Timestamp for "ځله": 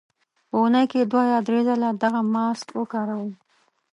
1.67-1.89